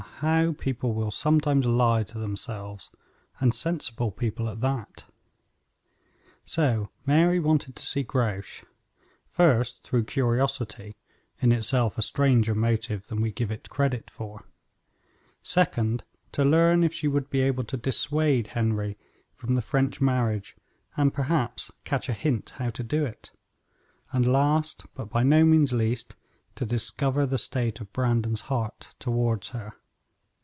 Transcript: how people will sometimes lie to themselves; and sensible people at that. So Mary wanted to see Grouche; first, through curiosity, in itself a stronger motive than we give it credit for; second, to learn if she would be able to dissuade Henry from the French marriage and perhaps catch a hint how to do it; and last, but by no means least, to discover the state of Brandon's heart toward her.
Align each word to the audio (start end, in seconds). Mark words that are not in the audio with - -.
how 0.21 0.51
people 0.53 0.93
will 0.93 1.09
sometimes 1.09 1.65
lie 1.65 2.03
to 2.03 2.19
themselves; 2.19 2.91
and 3.39 3.55
sensible 3.55 4.11
people 4.11 4.47
at 4.49 4.61
that. 4.61 5.05
So 6.45 6.89
Mary 7.07 7.39
wanted 7.39 7.75
to 7.75 7.83
see 7.83 8.03
Grouche; 8.03 8.63
first, 9.25 9.81
through 9.81 10.03
curiosity, 10.03 10.95
in 11.39 11.51
itself 11.51 11.97
a 11.97 12.03
stronger 12.03 12.53
motive 12.53 13.07
than 13.07 13.19
we 13.19 13.31
give 13.31 13.49
it 13.49 13.69
credit 13.71 14.11
for; 14.11 14.45
second, 15.41 16.03
to 16.33 16.45
learn 16.45 16.83
if 16.83 16.93
she 16.93 17.07
would 17.07 17.31
be 17.31 17.41
able 17.41 17.63
to 17.63 17.77
dissuade 17.77 18.47
Henry 18.49 18.99
from 19.33 19.55
the 19.55 19.61
French 19.63 20.01
marriage 20.01 20.55
and 20.95 21.15
perhaps 21.15 21.71
catch 21.83 22.07
a 22.09 22.13
hint 22.13 22.51
how 22.57 22.69
to 22.69 22.83
do 22.83 23.05
it; 23.05 23.31
and 24.11 24.31
last, 24.31 24.85
but 24.93 25.09
by 25.09 25.23
no 25.23 25.43
means 25.43 25.73
least, 25.73 26.13
to 26.53 26.63
discover 26.63 27.25
the 27.25 27.39
state 27.39 27.81
of 27.81 27.91
Brandon's 27.91 28.41
heart 28.41 28.93
toward 28.99 29.43
her. 29.45 29.73